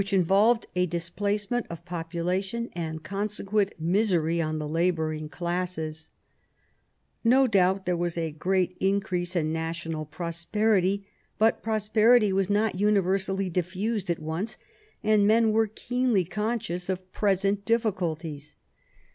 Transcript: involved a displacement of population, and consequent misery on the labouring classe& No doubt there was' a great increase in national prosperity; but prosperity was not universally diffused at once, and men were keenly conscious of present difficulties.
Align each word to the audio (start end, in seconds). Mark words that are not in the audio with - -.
involved 0.11 0.65
a 0.75 0.87
displacement 0.87 1.67
of 1.69 1.85
population, 1.85 2.71
and 2.73 3.03
consequent 3.03 3.71
misery 3.77 4.41
on 4.41 4.57
the 4.57 4.67
labouring 4.67 5.29
classe& 5.29 6.09
No 7.23 7.45
doubt 7.45 7.85
there 7.85 7.95
was' 7.95 8.17
a 8.17 8.31
great 8.31 8.75
increase 8.79 9.35
in 9.35 9.53
national 9.53 10.05
prosperity; 10.05 11.05
but 11.37 11.61
prosperity 11.61 12.33
was 12.33 12.49
not 12.49 12.79
universally 12.79 13.47
diffused 13.47 14.09
at 14.09 14.17
once, 14.17 14.57
and 15.03 15.27
men 15.27 15.51
were 15.51 15.67
keenly 15.67 16.25
conscious 16.25 16.89
of 16.89 17.11
present 17.13 17.63
difficulties. 17.63 18.55